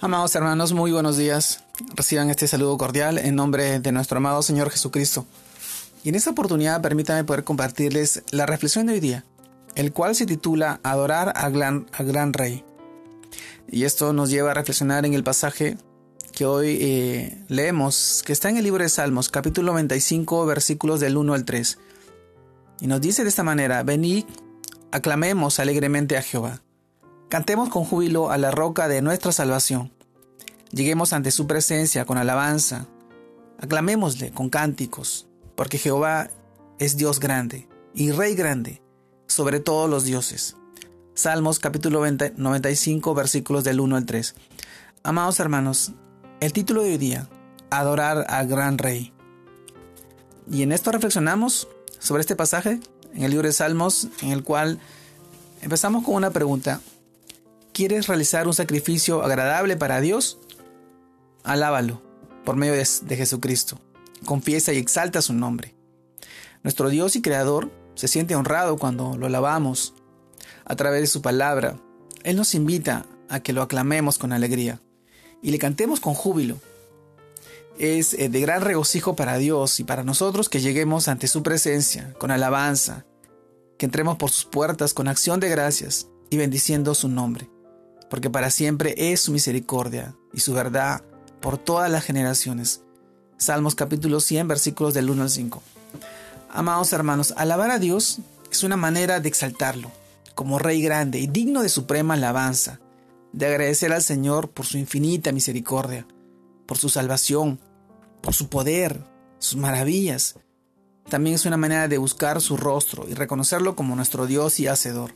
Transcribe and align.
Amados 0.00 0.32
hermanos, 0.36 0.72
muy 0.72 0.92
buenos 0.92 1.16
días. 1.16 1.64
Reciban 1.96 2.30
este 2.30 2.46
saludo 2.46 2.78
cordial 2.78 3.18
en 3.18 3.34
nombre 3.34 3.80
de 3.80 3.90
nuestro 3.90 4.18
amado 4.18 4.42
Señor 4.42 4.70
Jesucristo. 4.70 5.26
Y 6.04 6.10
en 6.10 6.14
esta 6.14 6.30
oportunidad 6.30 6.80
permítanme 6.80 7.24
poder 7.24 7.42
compartirles 7.42 8.22
la 8.30 8.46
reflexión 8.46 8.86
de 8.86 8.92
hoy 8.92 9.00
día, 9.00 9.24
el 9.74 9.92
cual 9.92 10.14
se 10.14 10.24
titula 10.24 10.78
Adorar 10.84 11.32
al 11.34 11.52
gran, 11.52 11.86
al 11.92 12.06
gran 12.06 12.32
Rey. 12.32 12.64
Y 13.68 13.82
esto 13.86 14.12
nos 14.12 14.30
lleva 14.30 14.52
a 14.52 14.54
reflexionar 14.54 15.04
en 15.04 15.14
el 15.14 15.24
pasaje 15.24 15.76
que 16.30 16.46
hoy 16.46 16.78
eh, 16.80 17.44
leemos, 17.48 18.22
que 18.24 18.32
está 18.32 18.50
en 18.50 18.56
el 18.56 18.62
libro 18.62 18.84
de 18.84 18.90
Salmos, 18.90 19.28
capítulo 19.28 19.72
95, 19.72 20.46
versículos 20.46 21.00
del 21.00 21.16
1 21.16 21.34
al 21.34 21.44
3. 21.44 21.76
Y 22.82 22.86
nos 22.86 23.00
dice 23.00 23.24
de 23.24 23.30
esta 23.30 23.42
manera, 23.42 23.82
venid, 23.82 24.26
aclamemos 24.92 25.58
alegremente 25.58 26.16
a 26.16 26.22
Jehová 26.22 26.62
Cantemos 27.28 27.68
con 27.68 27.84
júbilo 27.84 28.30
a 28.30 28.38
la 28.38 28.50
roca 28.50 28.88
de 28.88 29.02
nuestra 29.02 29.32
salvación. 29.32 29.92
Lleguemos 30.70 31.12
ante 31.12 31.30
su 31.30 31.46
presencia 31.46 32.06
con 32.06 32.16
alabanza. 32.16 32.86
Aclamémosle 33.60 34.30
con 34.30 34.48
cánticos, 34.48 35.28
porque 35.54 35.76
Jehová 35.76 36.30
es 36.78 36.96
Dios 36.96 37.20
grande 37.20 37.68
y 37.92 38.12
Rey 38.12 38.34
grande 38.34 38.80
sobre 39.26 39.60
todos 39.60 39.90
los 39.90 40.04
dioses. 40.04 40.56
Salmos 41.12 41.58
capítulo 41.58 42.02
95 42.08 43.14
versículos 43.14 43.62
del 43.62 43.80
1 43.80 43.96
al 43.96 44.06
3. 44.06 44.34
Amados 45.02 45.38
hermanos, 45.38 45.92
el 46.40 46.54
título 46.54 46.82
de 46.82 46.92
hoy 46.92 46.98
día, 46.98 47.28
Adorar 47.68 48.24
al 48.30 48.46
gran 48.48 48.78
Rey. 48.78 49.12
Y 50.50 50.62
en 50.62 50.72
esto 50.72 50.92
reflexionamos 50.92 51.68
sobre 51.98 52.22
este 52.22 52.36
pasaje 52.36 52.80
en 53.12 53.22
el 53.22 53.32
libro 53.32 53.48
de 53.48 53.52
Salmos, 53.52 54.08
en 54.22 54.30
el 54.30 54.44
cual 54.44 54.78
empezamos 55.60 56.04
con 56.04 56.14
una 56.14 56.30
pregunta. 56.30 56.80
¿Quieres 57.78 58.08
realizar 58.08 58.48
un 58.48 58.54
sacrificio 58.54 59.22
agradable 59.22 59.76
para 59.76 60.00
Dios? 60.00 60.40
Alábalo 61.44 62.02
por 62.44 62.56
medio 62.56 62.72
de, 62.72 63.16
Jesucristo. 63.16 63.78
Confiesa 64.24 64.72
y 64.72 64.78
exalta 64.78 65.22
su 65.22 65.32
nombre. 65.32 65.76
Nuestro 66.64 66.88
Dios 66.88 67.14
y 67.14 67.22
Creador 67.22 67.70
se 67.94 68.08
siente 68.08 68.34
honrado 68.34 68.78
cuando 68.78 69.16
lo 69.16 69.26
alabamos 69.26 69.94
a 70.64 70.74
través 70.74 71.02
de 71.02 71.06
su 71.06 71.22
palabra. 71.22 71.78
Él 72.24 72.34
nos 72.34 72.56
invita 72.56 73.06
a 73.28 73.38
que 73.38 73.52
lo 73.52 73.62
aclamemos 73.62 74.18
con 74.18 74.32
alegría 74.32 74.80
y 75.40 75.52
le 75.52 75.60
cantemos 75.60 76.00
con 76.00 76.14
júbilo. 76.14 76.58
Es 77.78 78.12
eh, 78.14 78.28
de 78.28 78.40
gran 78.40 78.62
regocijo 78.62 79.14
para 79.14 79.38
Dios 79.38 79.78
y 79.78 79.84
para 79.84 80.02
nosotros 80.02 80.48
que 80.48 80.58
lleguemos 80.58 81.06
ante 81.06 81.28
su 81.28 81.44
presencia 81.44 82.12
con 82.14 82.32
alabanza, 82.32 83.06
que 83.78 83.86
entremos 83.86 84.16
por 84.16 84.30
sus 84.30 84.46
puertas 84.46 84.94
con 84.94 85.06
acción 85.06 85.38
de 85.38 85.48
gracias 85.48 86.08
y 86.28 86.38
bendiciendo 86.38 86.96
su 86.96 87.06
nombre 87.06 87.48
porque 88.10 88.30
para 88.30 88.50
siempre 88.50 88.94
es 88.96 89.20
su 89.20 89.32
misericordia 89.32 90.14
y 90.32 90.40
su 90.40 90.52
verdad 90.52 91.02
por 91.40 91.58
todas 91.58 91.90
las 91.90 92.04
generaciones. 92.04 92.82
Salmos 93.36 93.74
capítulo 93.74 94.20
100 94.20 94.48
versículos 94.48 94.94
del 94.94 95.10
1 95.10 95.22
al 95.22 95.30
5. 95.30 95.62
Amados 96.50 96.92
hermanos, 96.92 97.34
alabar 97.36 97.70
a 97.70 97.78
Dios 97.78 98.20
es 98.50 98.64
una 98.64 98.76
manera 98.76 99.20
de 99.20 99.28
exaltarlo 99.28 99.92
como 100.34 100.60
Rey 100.60 100.80
grande 100.80 101.18
y 101.18 101.26
digno 101.26 101.62
de 101.62 101.68
suprema 101.68 102.14
alabanza, 102.14 102.78
de 103.32 103.46
agradecer 103.46 103.92
al 103.92 104.02
Señor 104.02 104.50
por 104.50 104.66
su 104.66 104.78
infinita 104.78 105.32
misericordia, 105.32 106.06
por 106.64 106.78
su 106.78 106.88
salvación, 106.88 107.58
por 108.20 108.34
su 108.34 108.48
poder, 108.48 109.02
sus 109.40 109.56
maravillas. 109.56 110.36
También 111.08 111.34
es 111.34 111.44
una 111.44 111.56
manera 111.56 111.88
de 111.88 111.98
buscar 111.98 112.40
su 112.40 112.56
rostro 112.56 113.06
y 113.08 113.14
reconocerlo 113.14 113.74
como 113.74 113.96
nuestro 113.96 114.26
Dios 114.26 114.60
y 114.60 114.68
Hacedor. 114.68 115.12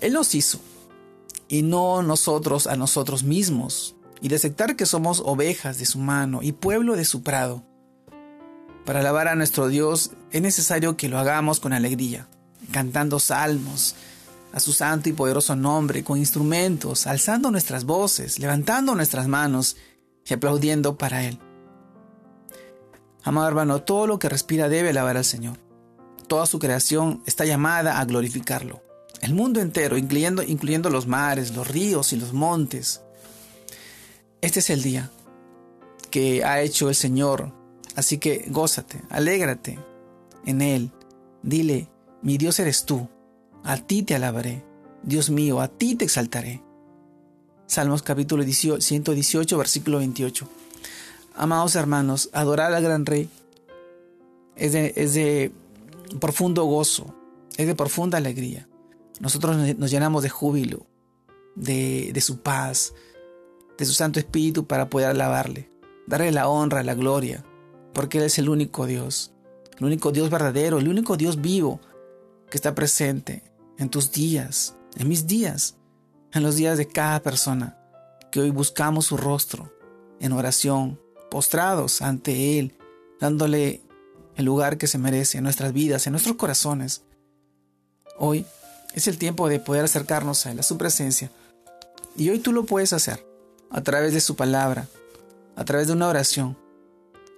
Él 0.00 0.14
nos 0.14 0.34
hizo 0.34 0.58
y 1.52 1.60
no 1.60 2.00
nosotros 2.00 2.66
a 2.66 2.76
nosotros 2.76 3.24
mismos, 3.24 3.94
y 4.22 4.28
de 4.28 4.36
aceptar 4.36 4.74
que 4.74 4.86
somos 4.86 5.20
ovejas 5.22 5.76
de 5.76 5.84
su 5.84 5.98
mano 5.98 6.38
y 6.40 6.52
pueblo 6.52 6.96
de 6.96 7.04
su 7.04 7.22
prado. 7.22 7.62
Para 8.86 9.00
alabar 9.00 9.28
a 9.28 9.34
nuestro 9.34 9.68
Dios 9.68 10.12
es 10.30 10.40
necesario 10.40 10.96
que 10.96 11.10
lo 11.10 11.18
hagamos 11.18 11.60
con 11.60 11.74
alegría, 11.74 12.26
cantando 12.70 13.20
salmos 13.20 13.96
a 14.54 14.60
su 14.60 14.72
santo 14.72 15.10
y 15.10 15.12
poderoso 15.12 15.54
nombre, 15.54 16.02
con 16.02 16.16
instrumentos, 16.16 17.06
alzando 17.06 17.50
nuestras 17.50 17.84
voces, 17.84 18.38
levantando 18.38 18.94
nuestras 18.94 19.28
manos 19.28 19.76
y 20.24 20.32
aplaudiendo 20.32 20.96
para 20.96 21.22
Él. 21.26 21.38
Amado 23.24 23.46
hermano, 23.46 23.82
todo 23.82 24.06
lo 24.06 24.18
que 24.18 24.30
respira 24.30 24.70
debe 24.70 24.88
alabar 24.88 25.18
al 25.18 25.26
Señor. 25.26 25.58
Toda 26.28 26.46
su 26.46 26.58
creación 26.58 27.22
está 27.26 27.44
llamada 27.44 28.00
a 28.00 28.04
glorificarlo 28.06 28.80
el 29.22 29.34
mundo 29.34 29.60
entero, 29.60 29.96
incluyendo, 29.96 30.42
incluyendo 30.42 30.90
los 30.90 31.06
mares, 31.06 31.54
los 31.54 31.66
ríos 31.66 32.12
y 32.12 32.16
los 32.16 32.32
montes. 32.32 33.02
Este 34.40 34.58
es 34.58 34.68
el 34.68 34.82
día 34.82 35.10
que 36.10 36.44
ha 36.44 36.60
hecho 36.60 36.88
el 36.88 36.96
Señor, 36.96 37.52
así 37.94 38.18
que 38.18 38.44
gózate, 38.48 39.00
alégrate 39.08 39.78
en 40.44 40.60
Él. 40.60 40.90
Dile, 41.42 41.88
mi 42.20 42.36
Dios 42.36 42.58
eres 42.58 42.84
tú, 42.84 43.08
a 43.62 43.76
ti 43.76 44.02
te 44.02 44.16
alabaré, 44.16 44.64
Dios 45.04 45.30
mío, 45.30 45.60
a 45.60 45.68
ti 45.68 45.94
te 45.94 46.04
exaltaré. 46.04 46.60
Salmos 47.66 48.02
capítulo 48.02 48.42
118, 48.42 49.56
versículo 49.56 49.98
28. 49.98 50.48
Amados 51.36 51.76
hermanos, 51.76 52.28
adorar 52.32 52.74
al 52.74 52.82
gran 52.82 53.06
Rey 53.06 53.30
es 54.56 54.72
de, 54.72 54.92
es 54.96 55.14
de 55.14 55.52
profundo 56.20 56.64
gozo, 56.64 57.14
es 57.56 57.68
de 57.68 57.76
profunda 57.76 58.18
alegría 58.18 58.66
nosotros 59.22 59.56
nos 59.78 59.90
llenamos 59.92 60.24
de 60.24 60.28
júbilo, 60.28 60.84
de, 61.54 62.20
su 62.20 62.40
paz, 62.40 62.92
de 63.78 63.84
su 63.84 63.92
Santo 63.92 64.18
Espíritu 64.18 64.66
para 64.66 64.90
poder 64.90 65.10
alabarle, 65.10 65.70
darle 66.08 66.32
la 66.32 66.48
honra, 66.48 66.82
la 66.82 66.94
gloria, 66.94 67.44
porque 67.94 68.18
Él 68.18 68.24
es 68.24 68.38
el 68.40 68.48
único 68.48 68.84
Dios, 68.84 69.32
el 69.78 69.84
único 69.84 70.10
Dios 70.10 70.28
verdadero, 70.28 70.80
el 70.80 70.88
único 70.88 71.16
Dios 71.16 71.40
vivo 71.40 71.80
que 72.50 72.56
está 72.56 72.74
presente 72.74 73.44
en 73.78 73.90
tus 73.90 74.10
días, 74.10 74.74
en 74.96 75.08
mis 75.08 75.28
días, 75.28 75.76
en 76.32 76.42
los 76.42 76.56
días 76.56 76.76
de 76.76 76.88
cada 76.88 77.22
persona, 77.22 77.78
que 78.32 78.40
hoy 78.40 78.50
buscamos 78.50 79.06
su 79.06 79.16
rostro 79.16 79.72
en 80.18 80.32
oración, 80.32 81.00
postrados 81.30 82.02
ante 82.02 82.58
Él, 82.58 82.76
dándole 83.20 83.82
el 84.34 84.44
lugar 84.44 84.78
que 84.78 84.88
se 84.88 84.98
merece 84.98 85.38
en 85.38 85.44
nuestras 85.44 85.72
vidas, 85.72 86.08
en 86.08 86.12
nuestros 86.12 86.34
corazones. 86.34 87.04
Hoy 88.18 88.44
es 88.94 89.08
el 89.08 89.18
tiempo 89.18 89.48
de 89.48 89.60
poder 89.60 89.84
acercarnos 89.84 90.46
a 90.46 90.52
Él, 90.52 90.60
a 90.60 90.62
su 90.62 90.76
presencia. 90.78 91.30
Y 92.16 92.30
hoy 92.30 92.38
tú 92.38 92.52
lo 92.52 92.64
puedes 92.64 92.92
hacer 92.92 93.26
a 93.70 93.80
través 93.80 94.12
de 94.12 94.20
su 94.20 94.36
palabra, 94.36 94.88
a 95.56 95.64
través 95.64 95.86
de 95.86 95.94
una 95.94 96.08
oración, 96.08 96.58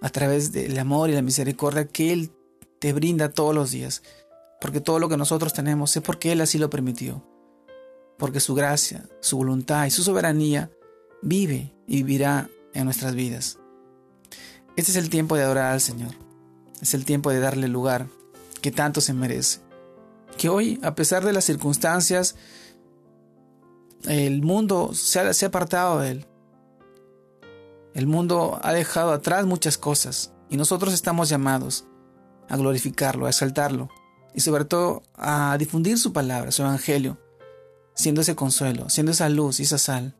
a 0.01 0.09
través 0.09 0.53
del 0.53 0.79
amor 0.79 1.11
y 1.11 1.15
la 1.15 1.23
misericordia 1.23 1.87
que 1.87 2.13
Él 2.13 2.33
te 2.81 2.93
brinda 2.93 3.31
todos 3.31 3.55
los 3.55 3.71
días. 3.71 4.03
Porque 4.61 4.81
todo 4.81 4.99
lo 4.99 5.09
que 5.09 5.17
nosotros 5.17 5.53
tenemos 5.53 5.97
es 5.97 6.03
porque 6.03 6.33
Él 6.33 6.41
así 6.41 6.59
lo 6.59 6.71
permitió. 6.71 7.23
Porque 8.19 8.41
su 8.41 8.55
gracia, 8.55 9.05
su 9.21 9.37
voluntad 9.37 9.87
y 9.87 9.91
su 9.91 10.03
soberanía 10.03 10.71
vive 11.23 11.73
y 11.87 12.03
vivirá 12.03 12.49
en 12.73 12.85
nuestras 12.85 13.15
vidas. 13.15 13.59
Este 14.77 14.91
es 14.91 14.97
el 14.97 15.11
tiempo 15.11 15.37
de 15.37 15.45
adorar 15.45 15.73
al 15.73 15.81
Señor. 15.81 16.15
Es 16.81 16.95
el 16.95 17.05
tiempo 17.05 17.31
de 17.31 17.41
darle 17.41 17.69
lugar 17.69 18.07
que 18.61 18.73
tanto 18.73 19.01
se 19.01 19.13
merece 19.13 19.61
que 20.45 20.51
hoy, 20.51 20.79
a 20.83 20.95
pesar 20.95 21.25
de 21.25 21.33
las 21.33 21.47
circunstancias, 21.47 22.37
el 24.07 24.43
mundo 24.43 24.91
se 24.93 25.19
ha, 25.19 25.47
apartado 25.47 26.01
de 26.01 26.11
él. 26.11 26.27
El 27.95 28.07
mundo 28.07 28.61
ha 28.63 28.75
dejado 28.75 29.13
atrás 29.13 29.47
muchas 29.47 29.79
cosas 29.79 30.35
y 30.51 30.59
nosotros 30.59 30.93
estamos 30.93 31.31
llamados 31.31 31.87
a 32.51 32.59
glorificarlo, 32.59 33.25
a 33.25 33.31
exaltarlo 33.31 33.89
y 34.35 34.41
sobre 34.41 34.67
todo 34.67 35.03
a 35.15 35.57
difundir 35.59 35.99
su 35.99 36.13
palabra, 36.13 36.51
su 36.51 36.61
evangelio, 36.61 37.17
siendo 37.95 38.21
ese 38.21 38.37
consuelo, 38.37 38.91
siendo 38.91 39.13
esa 39.13 39.31
luz 39.31 39.61
y 39.61 39.63
esa 39.63 39.79
sal, 39.79 40.15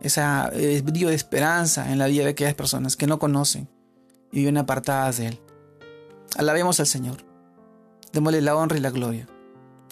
ese 0.00 0.22
brillo 0.82 1.08
de 1.08 1.16
esperanza 1.16 1.90
en 1.90 1.98
la 1.98 2.06
vida 2.06 2.22
de 2.22 2.30
aquellas 2.30 2.54
personas 2.54 2.94
que 2.94 3.08
no 3.08 3.18
conocen 3.18 3.68
y 4.30 4.38
viven 4.38 4.58
apartadas 4.58 5.18
de 5.18 5.26
Él. 5.26 5.40
Alabemos 6.36 6.78
al 6.78 6.86
Señor. 6.86 7.27
Démosle 8.12 8.40
la 8.40 8.56
honra 8.56 8.76
y 8.76 8.80
la 8.80 8.90
gloria 8.90 9.28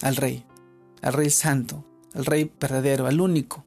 al 0.01 0.15
Rey, 0.15 0.45
al 1.01 1.13
Rey 1.13 1.29
Santo, 1.29 1.85
al 2.13 2.25
Rey 2.25 2.51
verdadero, 2.59 3.07
al 3.07 3.21
único, 3.21 3.65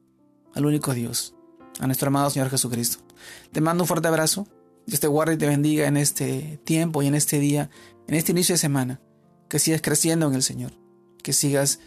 al 0.53 0.65
único 0.65 0.93
Dios, 0.93 1.35
a 1.79 1.87
nuestro 1.87 2.07
amado 2.07 2.29
Señor 2.29 2.49
Jesucristo. 2.49 2.99
Te 3.51 3.61
mando 3.61 3.83
un 3.83 3.87
fuerte 3.87 4.07
abrazo. 4.07 4.47
Dios 4.85 4.99
te 4.99 5.07
guarde 5.07 5.35
y 5.35 5.37
te 5.37 5.47
bendiga 5.47 5.87
en 5.87 5.97
este 5.97 6.59
tiempo 6.63 7.01
y 7.01 7.07
en 7.07 7.15
este 7.15 7.39
día, 7.39 7.69
en 8.07 8.15
este 8.15 8.31
inicio 8.31 8.53
de 8.53 8.59
semana. 8.59 8.99
Que 9.47 9.59
sigas 9.59 9.81
creciendo 9.81 10.27
en 10.27 10.33
el 10.33 10.43
Señor. 10.43 10.71
Que 11.23 11.33
sigas 11.33 11.79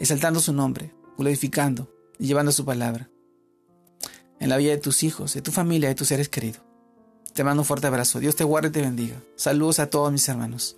exaltando 0.00 0.40
su 0.40 0.52
nombre, 0.52 0.94
glorificando 1.16 1.90
y 2.18 2.26
llevando 2.26 2.52
su 2.52 2.64
palabra. 2.64 3.08
En 4.40 4.48
la 4.48 4.56
vida 4.56 4.72
de 4.72 4.78
tus 4.78 5.02
hijos, 5.02 5.34
de 5.34 5.42
tu 5.42 5.52
familia, 5.52 5.88
de 5.88 5.94
tus 5.94 6.08
seres 6.08 6.28
queridos. 6.28 6.62
Te 7.32 7.44
mando 7.44 7.62
un 7.62 7.66
fuerte 7.66 7.86
abrazo. 7.86 8.20
Dios 8.20 8.36
te 8.36 8.44
guarde 8.44 8.68
y 8.68 8.72
te 8.72 8.80
bendiga. 8.82 9.22
Saludos 9.36 9.78
a 9.78 9.90
todos 9.90 10.12
mis 10.12 10.28
hermanos. 10.28 10.76